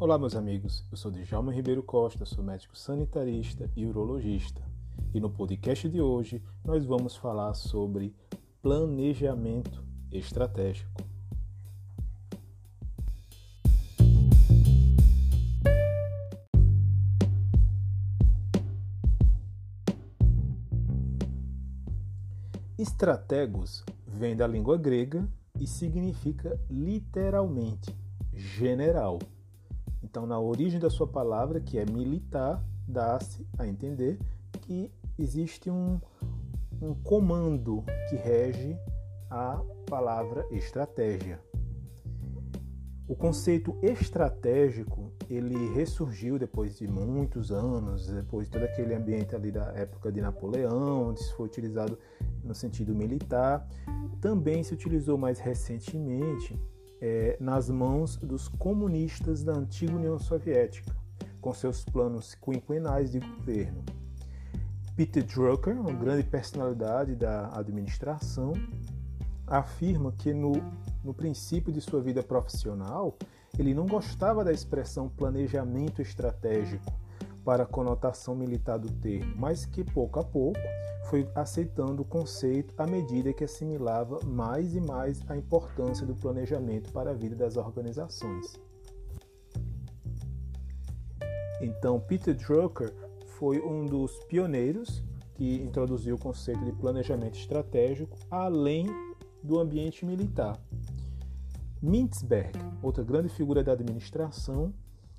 Olá, 0.00 0.16
meus 0.16 0.36
amigos. 0.36 0.84
Eu 0.92 0.96
sou 0.96 1.10
Djalma 1.10 1.52
Ribeiro 1.52 1.82
Costa, 1.82 2.24
sou 2.24 2.44
médico 2.44 2.78
sanitarista 2.78 3.68
e 3.74 3.84
urologista. 3.84 4.62
E 5.12 5.18
no 5.18 5.28
podcast 5.28 5.88
de 5.88 6.00
hoje 6.00 6.40
nós 6.64 6.84
vamos 6.84 7.16
falar 7.16 7.52
sobre 7.54 8.14
planejamento 8.62 9.82
estratégico. 10.12 11.02
Estrategos 22.78 23.84
vem 24.06 24.36
da 24.36 24.46
língua 24.46 24.78
grega 24.78 25.28
e 25.58 25.66
significa 25.66 26.56
literalmente 26.70 27.92
general. 28.32 29.18
Então, 30.08 30.26
na 30.26 30.40
origem 30.40 30.80
da 30.80 30.88
sua 30.88 31.06
palavra, 31.06 31.60
que 31.60 31.78
é 31.78 31.84
militar, 31.84 32.64
dá-se 32.86 33.46
a 33.58 33.66
entender 33.66 34.18
que 34.62 34.90
existe 35.18 35.70
um, 35.70 36.00
um 36.80 36.94
comando 36.94 37.84
que 38.08 38.16
rege 38.16 38.74
a 39.30 39.60
palavra 39.86 40.46
estratégia. 40.50 41.38
O 43.06 43.14
conceito 43.14 43.76
estratégico 43.82 45.12
ele 45.28 45.74
ressurgiu 45.74 46.38
depois 46.38 46.78
de 46.78 46.86
muitos 46.86 47.52
anos, 47.52 48.06
depois 48.06 48.46
de 48.46 48.52
todo 48.52 48.64
aquele 48.64 48.94
ambiente 48.94 49.36
ali 49.36 49.50
da 49.50 49.72
época 49.74 50.10
de 50.10 50.22
Napoleão, 50.22 51.10
onde 51.10 51.22
foi 51.34 51.44
utilizado 51.44 51.98
no 52.42 52.54
sentido 52.54 52.94
militar. 52.94 53.68
Também 54.22 54.62
se 54.62 54.72
utilizou 54.72 55.18
mais 55.18 55.38
recentemente 55.38 56.58
é, 57.00 57.36
nas 57.40 57.68
mãos 57.70 58.16
dos 58.16 58.48
comunistas 58.48 59.42
da 59.44 59.52
antiga 59.52 59.94
União 59.94 60.18
Soviética, 60.18 60.94
com 61.40 61.52
seus 61.52 61.84
planos 61.84 62.34
quinquenais 62.34 63.10
de 63.10 63.20
governo. 63.20 63.84
Peter 64.96 65.22
Drucker, 65.22 65.80
uma 65.80 65.92
grande 65.92 66.24
personalidade 66.24 67.14
da 67.14 67.50
administração, 67.56 68.52
afirma 69.46 70.12
que 70.12 70.34
no, 70.34 70.52
no 71.04 71.14
princípio 71.14 71.72
de 71.72 71.80
sua 71.80 72.00
vida 72.02 72.22
profissional, 72.22 73.16
ele 73.58 73.72
não 73.72 73.86
gostava 73.86 74.44
da 74.44 74.52
expressão 74.52 75.08
planejamento 75.08 76.02
estratégico 76.02 76.92
para 77.48 77.62
a 77.62 77.66
conotação 77.66 78.36
militar 78.36 78.78
do 78.78 78.92
termo, 78.92 79.34
mas 79.34 79.64
que 79.64 79.82
pouco 79.82 80.20
a 80.20 80.22
pouco 80.22 80.60
foi 81.08 81.26
aceitando 81.34 82.02
o 82.02 82.04
conceito 82.04 82.74
à 82.76 82.86
medida 82.86 83.32
que 83.32 83.42
assimilava 83.42 84.20
mais 84.22 84.74
e 84.74 84.80
mais 84.82 85.22
a 85.30 85.34
importância 85.34 86.06
do 86.06 86.14
planejamento 86.14 86.92
para 86.92 87.12
a 87.12 87.14
vida 87.14 87.34
das 87.34 87.56
organizações. 87.56 88.60
Então, 91.62 91.98
Peter 91.98 92.34
Drucker 92.34 92.92
foi 93.38 93.58
um 93.62 93.86
dos 93.86 94.12
pioneiros 94.24 95.02
que 95.34 95.54
introduziu 95.62 96.16
o 96.16 96.20
conceito 96.20 96.62
de 96.66 96.72
planejamento 96.72 97.38
estratégico 97.38 98.14
além 98.30 98.88
do 99.42 99.58
ambiente 99.58 100.04
militar. 100.04 100.60
Mintzberg, 101.80 102.52
outra 102.82 103.02
grande 103.02 103.30
figura 103.30 103.64
da 103.64 103.72
administração, 103.72 104.74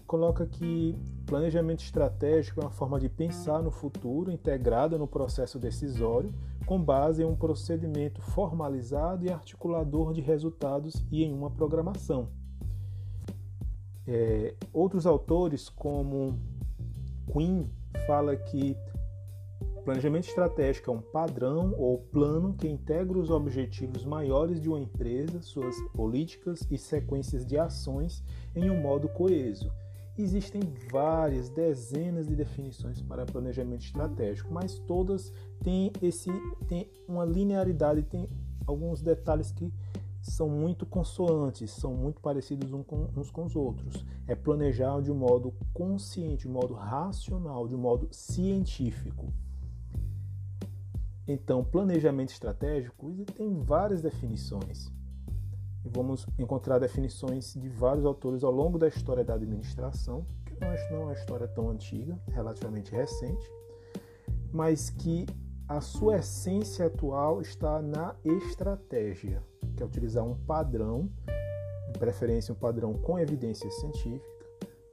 coloca 0.00 0.46
que 0.46 0.96
planejamento 1.26 1.82
estratégico 1.82 2.60
é 2.60 2.64
uma 2.64 2.70
forma 2.70 3.00
de 3.00 3.08
pensar 3.08 3.62
no 3.62 3.70
futuro 3.70 4.30
integrada 4.30 4.98
no 4.98 5.06
processo 5.06 5.58
decisório, 5.58 6.32
com 6.66 6.82
base 6.82 7.22
em 7.22 7.24
um 7.24 7.34
procedimento 7.34 8.20
formalizado 8.20 9.24
e 9.24 9.30
articulador 9.30 10.12
de 10.12 10.20
resultados 10.20 11.04
e 11.10 11.24
em 11.24 11.32
uma 11.32 11.50
programação. 11.50 12.28
É, 14.06 14.54
outros 14.72 15.06
autores, 15.06 15.68
como 15.68 16.38
Quinn, 17.32 17.64
fala 18.06 18.36
que 18.36 18.76
planejamento 19.84 20.28
estratégico 20.28 20.90
é 20.90 20.94
um 20.94 21.00
padrão 21.00 21.74
ou 21.76 21.98
plano 21.98 22.54
que 22.54 22.68
integra 22.68 23.18
os 23.18 23.30
objetivos 23.30 24.04
maiores 24.04 24.60
de 24.60 24.68
uma 24.68 24.78
empresa, 24.78 25.40
suas 25.40 25.74
políticas 25.94 26.66
e 26.70 26.78
sequências 26.78 27.44
de 27.44 27.58
ações 27.58 28.22
em 28.54 28.70
um 28.70 28.80
modo 28.80 29.08
coeso 29.08 29.72
Existem 30.22 30.60
várias, 30.88 31.48
dezenas 31.48 32.28
de 32.28 32.36
definições 32.36 33.02
para 33.02 33.26
planejamento 33.26 33.84
estratégico, 33.84 34.54
mas 34.54 34.78
todas 34.78 35.32
têm, 35.64 35.90
esse, 36.00 36.30
têm 36.68 36.88
uma 37.08 37.24
linearidade, 37.24 38.04
tem 38.04 38.28
alguns 38.64 39.02
detalhes 39.02 39.50
que 39.50 39.74
são 40.20 40.48
muito 40.48 40.86
consoantes, 40.86 41.72
são 41.72 41.92
muito 41.92 42.20
parecidos 42.20 42.72
uns 42.72 43.32
com 43.32 43.44
os 43.44 43.56
outros. 43.56 44.06
É 44.28 44.36
planejar 44.36 45.00
de 45.00 45.10
um 45.10 45.16
modo 45.16 45.52
consciente, 45.74 46.42
de 46.42 46.48
um 46.48 46.52
modo 46.52 46.72
racional, 46.72 47.66
de 47.66 47.74
um 47.74 47.78
modo 47.78 48.06
científico. 48.12 49.26
Então, 51.26 51.64
planejamento 51.64 52.30
estratégico 52.30 53.12
tem 53.34 53.58
várias 53.58 54.00
definições 54.00 54.88
e 55.84 55.88
vamos 55.88 56.26
encontrar 56.38 56.78
definições 56.78 57.54
de 57.54 57.68
vários 57.68 58.04
autores 58.04 58.44
ao 58.44 58.52
longo 58.52 58.78
da 58.78 58.88
história 58.88 59.24
da 59.24 59.34
administração, 59.34 60.24
que 60.44 60.54
não 60.60 60.70
é 60.72 61.04
uma 61.04 61.12
história 61.12 61.48
tão 61.48 61.68
antiga, 61.68 62.18
relativamente 62.28 62.92
recente, 62.92 63.50
mas 64.52 64.90
que 64.90 65.26
a 65.68 65.80
sua 65.80 66.18
essência 66.18 66.86
atual 66.86 67.40
está 67.40 67.80
na 67.80 68.14
estratégia, 68.24 69.42
que 69.76 69.82
é 69.82 69.86
utilizar 69.86 70.24
um 70.24 70.34
padrão, 70.34 71.08
de 71.92 71.98
preferência 71.98 72.52
um 72.52 72.56
padrão 72.56 72.94
com 72.94 73.18
evidência 73.18 73.70
científica, 73.70 74.30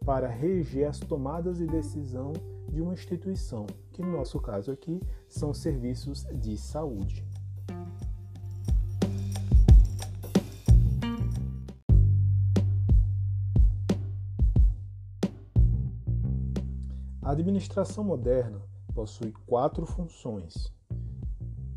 para 0.06 0.28
reger 0.28 0.88
as 0.88 1.00
tomadas 1.00 1.58
de 1.58 1.68
decisão 1.68 2.34
de 2.70 2.82
uma 2.82 2.94
instituição, 2.94 3.66
que 3.92 4.02
no 4.02 4.12
nosso 4.12 4.40
caso 4.40 4.72
aqui 4.72 5.02
são 5.28 5.54
serviços 5.54 6.26
de 6.34 6.58
saúde. 6.58 7.26
A 17.30 17.34
administração 17.34 18.04
moderna 18.04 18.60
possui 18.92 19.32
quatro 19.46 19.86
funções: 19.86 20.74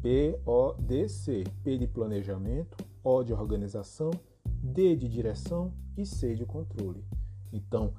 PODC, 0.00 1.44
P 1.62 1.76
de 1.76 1.86
planejamento, 1.86 2.82
O 3.04 3.22
de 3.22 3.34
organização, 3.34 4.10
D 4.46 4.96
de 4.96 5.06
direção 5.06 5.70
e 5.94 6.06
C 6.06 6.34
de 6.34 6.46
controle. 6.46 7.04
Então, 7.52 7.92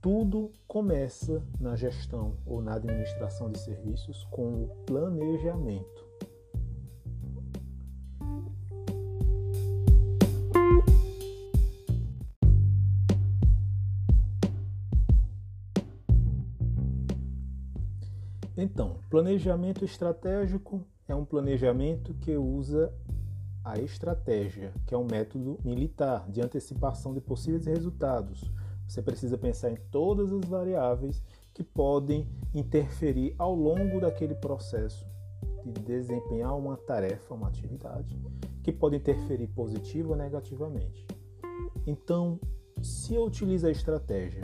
tudo 0.00 0.52
começa 0.68 1.42
na 1.58 1.74
gestão 1.74 2.36
ou 2.46 2.62
na 2.62 2.74
administração 2.74 3.50
de 3.50 3.58
serviços 3.58 4.22
com 4.30 4.62
o 4.62 4.68
planejamento. 4.86 6.03
Então, 18.56 19.00
planejamento 19.10 19.84
estratégico 19.84 20.86
é 21.08 21.14
um 21.14 21.24
planejamento 21.24 22.14
que 22.14 22.36
usa 22.36 22.92
a 23.64 23.78
estratégia, 23.80 24.72
que 24.86 24.94
é 24.94 24.98
um 24.98 25.06
método 25.06 25.58
militar 25.64 26.28
de 26.30 26.40
antecipação 26.40 27.12
de 27.12 27.20
possíveis 27.20 27.66
resultados. 27.66 28.52
Você 28.86 29.02
precisa 29.02 29.36
pensar 29.36 29.70
em 29.70 29.76
todas 29.90 30.32
as 30.32 30.44
variáveis 30.44 31.22
que 31.52 31.64
podem 31.64 32.28
interferir 32.54 33.34
ao 33.38 33.54
longo 33.54 34.00
daquele 34.00 34.34
processo 34.34 35.04
de 35.64 35.72
desempenhar 35.80 36.56
uma 36.56 36.76
tarefa, 36.76 37.34
uma 37.34 37.48
atividade, 37.48 38.20
que 38.62 38.70
pode 38.70 38.96
interferir 38.96 39.48
positivo 39.48 40.10
ou 40.10 40.16
negativamente. 40.16 41.06
Então, 41.86 42.38
se 42.82 43.14
eu 43.14 43.24
utilizo 43.24 43.66
a 43.66 43.70
estratégia 43.70 44.42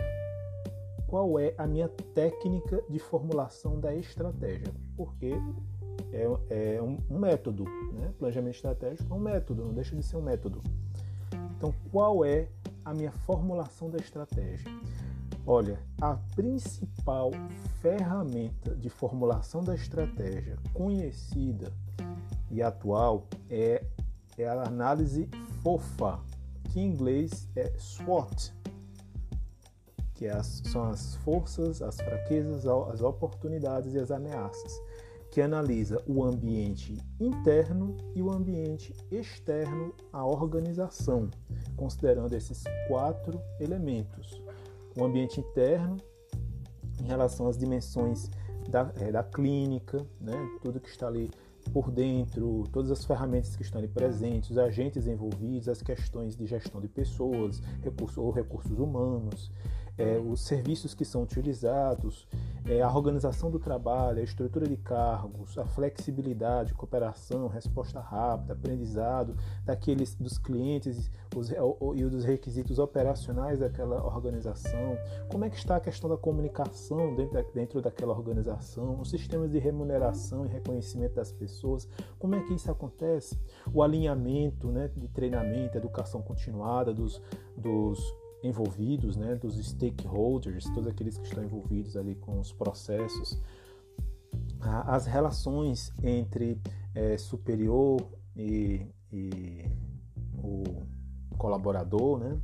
qual 1.10 1.40
é 1.40 1.52
a 1.58 1.66
minha 1.66 1.88
técnica 1.88 2.80
de 2.88 3.00
formulação 3.00 3.80
da 3.80 3.92
estratégia, 3.92 4.72
porque 4.96 5.32
é, 6.12 6.76
é 6.76 6.80
um, 6.80 6.98
um, 7.10 7.18
método, 7.18 7.64
né? 7.92 8.14
planejamento 8.16 8.54
estratégico 8.54 9.12
é 9.12 9.16
um 9.16 9.20
método, 9.20 9.64
não 9.64 9.74
deixa 9.74 9.96
de 9.96 10.04
ser 10.04 10.16
um 10.16 10.22
método. 10.22 10.62
Então, 11.56 11.74
qual 11.90 12.24
é 12.24 12.48
a 12.84 12.94
minha 12.94 13.10
formulação 13.10 13.90
da 13.90 13.98
estratégia? 13.98 14.70
Olha, 15.44 15.80
a 16.00 16.14
principal 16.36 17.32
ferramenta 17.82 18.76
de 18.76 18.88
formulação 18.88 19.64
da 19.64 19.74
estratégia 19.74 20.56
conhecida 20.72 21.72
e 22.52 22.62
atual 22.62 23.26
é, 23.50 23.84
é 24.38 24.46
a 24.46 24.62
análise 24.62 25.28
FOFA, 25.60 26.20
que 26.70 26.78
em 26.78 26.86
inglês 26.86 27.48
é 27.56 27.72
SWOT, 27.76 28.59
que 30.20 30.26
é 30.26 30.42
são 30.42 30.84
as 30.84 31.16
forças, 31.16 31.80
as 31.80 31.96
fraquezas, 31.96 32.66
as 32.66 33.00
oportunidades 33.00 33.94
e 33.94 33.98
as 33.98 34.10
ameaças, 34.10 34.78
que 35.30 35.40
analisa 35.40 36.02
o 36.06 36.22
ambiente 36.22 36.98
interno 37.18 37.96
e 38.14 38.20
o 38.20 38.30
ambiente 38.30 38.94
externo 39.10 39.94
à 40.12 40.22
organização, 40.26 41.30
considerando 41.74 42.34
esses 42.34 42.62
quatro 42.86 43.40
elementos. 43.58 44.42
o 44.94 45.04
ambiente 45.04 45.40
interno 45.40 45.96
em 47.00 47.06
relação 47.06 47.46
às 47.46 47.56
dimensões 47.56 48.28
da, 48.68 48.92
é, 48.96 49.10
da 49.10 49.22
clínica, 49.22 50.04
né? 50.20 50.36
tudo 50.60 50.80
que 50.80 50.90
está 50.90 51.06
ali 51.06 51.30
por 51.72 51.90
dentro, 51.90 52.64
todas 52.72 52.90
as 52.90 53.06
ferramentas 53.06 53.56
que 53.56 53.62
estão 53.62 53.78
ali 53.78 53.88
presentes, 53.88 54.50
os 54.50 54.58
agentes 54.58 55.06
envolvidos, 55.06 55.66
as 55.66 55.80
questões 55.80 56.36
de 56.36 56.44
gestão 56.46 56.78
de 56.78 56.88
pessoas, 56.88 57.62
recursos 57.82 58.18
ou 58.18 58.30
recursos 58.30 58.78
humanos, 58.78 59.50
é, 59.98 60.18
os 60.18 60.40
serviços 60.40 60.94
que 60.94 61.04
são 61.04 61.22
utilizados, 61.22 62.26
é, 62.64 62.82
a 62.82 62.92
organização 62.92 63.50
do 63.50 63.58
trabalho, 63.58 64.20
a 64.20 64.22
estrutura 64.22 64.66
de 64.66 64.76
cargos, 64.76 65.56
a 65.58 65.64
flexibilidade, 65.64 66.74
cooperação, 66.74 67.48
resposta 67.48 68.00
rápida, 68.00 68.52
aprendizado 68.52 69.36
daqueles 69.64 70.14
dos 70.14 70.38
clientes 70.38 71.10
os, 71.34 71.50
e 71.50 72.04
dos 72.04 72.24
requisitos 72.24 72.78
operacionais 72.78 73.60
daquela 73.60 74.04
organização, 74.04 74.96
como 75.30 75.44
é 75.44 75.50
que 75.50 75.56
está 75.56 75.76
a 75.76 75.80
questão 75.80 76.10
da 76.10 76.16
comunicação 76.16 77.14
dentro, 77.14 77.46
dentro 77.54 77.82
daquela 77.82 78.12
organização, 78.12 79.00
os 79.00 79.10
sistemas 79.10 79.50
de 79.50 79.58
remuneração 79.58 80.44
e 80.44 80.48
reconhecimento 80.48 81.14
das 81.14 81.32
pessoas, 81.32 81.88
como 82.18 82.34
é 82.34 82.40
que 82.40 82.54
isso 82.54 82.70
acontece, 82.70 83.38
o 83.72 83.82
alinhamento 83.82 84.68
né, 84.68 84.90
de 84.96 85.08
treinamento, 85.08 85.76
educação 85.76 86.22
continuada 86.22 86.92
dos, 86.92 87.22
dos 87.56 88.19
envolvidos, 88.42 89.16
né, 89.16 89.34
dos 89.34 89.56
stakeholders, 89.56 90.64
todos 90.70 90.88
aqueles 90.88 91.18
que 91.18 91.26
estão 91.26 91.44
envolvidos 91.44 91.96
ali 91.96 92.14
com 92.14 92.40
os 92.40 92.52
processos, 92.52 93.38
as 94.60 95.06
relações 95.06 95.92
entre 96.02 96.60
é, 96.94 97.16
superior 97.16 98.06
e, 98.36 98.86
e, 99.12 99.64
o 100.42 100.62
colaborador, 101.36 102.18
né, 102.18 102.40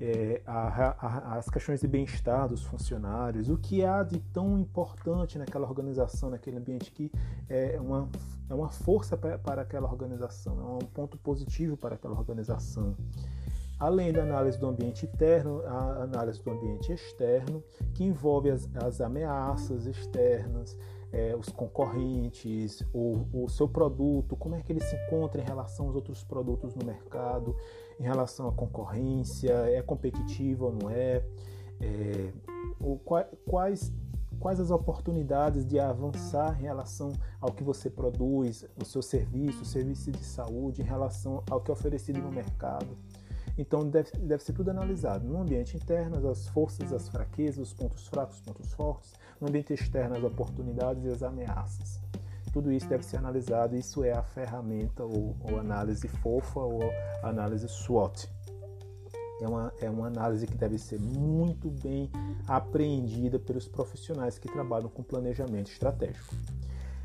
é, 0.00 0.42
a, 0.44 0.90
a, 1.06 1.38
as 1.38 1.48
questões 1.48 1.80
de 1.80 1.86
bem-estar 1.86 2.48
dos 2.48 2.64
funcionários, 2.64 3.48
o 3.48 3.56
que 3.56 3.84
há 3.84 4.02
de 4.02 4.18
tão 4.18 4.58
importante 4.58 5.38
naquela 5.38 5.68
organização, 5.68 6.30
naquele 6.30 6.56
ambiente 6.56 6.90
que 6.90 7.10
é 7.48 7.80
uma, 7.80 8.08
é 8.50 8.54
uma 8.54 8.70
força 8.70 9.16
para, 9.16 9.62
aquela 9.62 9.88
organização, 9.88 10.58
é 10.58 10.84
um 10.84 10.88
ponto 10.88 11.16
positivo 11.18 11.76
para 11.76 11.94
aquela 11.94 12.18
organização 12.18 12.96
além 13.82 14.12
da 14.12 14.22
análise 14.22 14.56
do 14.56 14.68
ambiente 14.68 15.06
interno, 15.06 15.60
a 15.66 16.04
análise 16.04 16.40
do 16.40 16.52
ambiente 16.52 16.92
externo, 16.92 17.64
que 17.92 18.04
envolve 18.04 18.48
as, 18.48 18.68
as 18.76 19.00
ameaças 19.00 19.86
externas, 19.86 20.78
é, 21.10 21.34
os 21.34 21.48
concorrentes, 21.48 22.80
o, 22.94 23.26
o, 23.32 23.48
seu 23.48 23.68
produto, 23.68 24.36
como 24.36 24.54
é 24.54 24.62
que 24.62 24.72
ele 24.72 24.80
se 24.80 24.94
encontra 24.94 25.42
em 25.42 25.44
relação 25.44 25.86
aos 25.86 25.96
outros 25.96 26.22
produtos 26.22 26.76
no 26.76 26.86
mercado, 26.86 27.56
em 27.98 28.04
relação 28.04 28.46
à 28.46 28.52
concorrência, 28.52 29.52
é 29.52 29.82
competitivo 29.82 30.66
ou 30.66 30.72
não 30.72 30.88
é, 30.88 31.24
é 31.80 32.32
quais, 33.50 33.92
quais 34.38 34.60
as 34.60 34.70
oportunidades 34.70 35.66
de 35.66 35.80
avançar 35.80 36.56
em 36.60 36.62
relação 36.62 37.12
ao 37.40 37.50
que 37.50 37.64
você 37.64 37.90
produz, 37.90 38.64
o 38.80 38.84
seu 38.84 39.02
serviço, 39.02 39.62
o 39.62 39.66
serviço 39.66 40.12
de 40.12 40.24
saúde, 40.24 40.82
em 40.82 40.84
relação 40.84 41.42
ao 41.50 41.60
que 41.60 41.68
é 41.68 41.74
oferecido 41.74 42.20
no 42.20 42.30
mercado. 42.30 42.96
Então 43.56 43.88
deve, 43.88 44.10
deve 44.18 44.42
ser 44.42 44.52
tudo 44.52 44.70
analisado. 44.70 45.28
No 45.28 45.40
ambiente 45.40 45.76
interno, 45.76 46.28
as 46.28 46.46
forças, 46.48 46.92
as 46.92 47.08
fraquezas, 47.08 47.68
os 47.68 47.72
pontos 47.72 48.06
fracos, 48.06 48.36
os 48.36 48.42
pontos 48.42 48.72
fortes. 48.72 49.12
No 49.40 49.48
ambiente 49.48 49.74
externo, 49.74 50.16
as 50.16 50.24
oportunidades 50.24 51.04
e 51.04 51.08
as 51.08 51.22
ameaças. 51.22 52.00
Tudo 52.52 52.70
isso 52.70 52.88
deve 52.88 53.04
ser 53.04 53.16
analisado. 53.16 53.76
Isso 53.76 54.04
é 54.04 54.12
a 54.12 54.22
ferramenta 54.22 55.04
ou, 55.04 55.36
ou 55.40 55.58
análise 55.58 56.06
fofa 56.08 56.60
ou 56.60 56.80
análise 57.22 57.68
SWOT. 57.68 58.28
É 59.40 59.48
uma, 59.48 59.72
é 59.80 59.90
uma 59.90 60.06
análise 60.06 60.46
que 60.46 60.56
deve 60.56 60.78
ser 60.78 61.00
muito 61.00 61.68
bem 61.68 62.08
apreendida 62.46 63.38
pelos 63.40 63.66
profissionais 63.66 64.38
que 64.38 64.46
trabalham 64.48 64.88
com 64.88 65.02
planejamento 65.02 65.70
estratégico. 65.70 66.32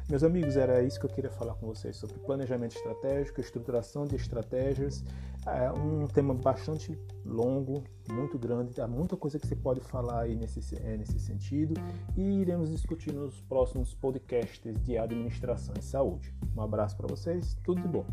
Meus 0.09 0.23
amigos, 0.23 0.55
era 0.55 0.81
isso 0.81 0.97
que 0.97 1.05
eu 1.05 1.09
queria 1.09 1.29
falar 1.29 1.55
com 1.55 1.67
vocês 1.67 1.97
sobre 1.97 2.17
planejamento 2.19 2.77
estratégico, 2.77 3.41
estruturação 3.41 4.05
de 4.05 4.15
estratégias. 4.15 5.03
É 5.45 5.69
um 5.69 6.07
tema 6.07 6.33
bastante 6.33 6.97
longo, 7.25 7.83
muito 8.09 8.39
grande, 8.39 8.79
há 8.79 8.87
muita 8.87 9.17
coisa 9.17 9.37
que 9.37 9.45
você 9.45 9.55
pode 9.55 9.81
falar 9.81 10.21
aí 10.21 10.33
nesse, 10.33 10.77
é, 10.77 10.95
nesse 10.95 11.19
sentido 11.19 11.73
e 12.15 12.39
iremos 12.39 12.71
discutir 12.71 13.13
nos 13.13 13.41
próximos 13.41 13.93
podcasts 13.95 14.81
de 14.81 14.97
administração 14.97 15.75
e 15.77 15.83
saúde. 15.83 16.33
Um 16.55 16.61
abraço 16.61 16.95
para 16.95 17.07
vocês, 17.07 17.57
tudo 17.61 17.81
de 17.81 17.87
bom. 17.89 18.05